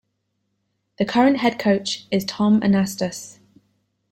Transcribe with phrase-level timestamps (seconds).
[0.97, 3.37] The current head coach is Tom Anastos.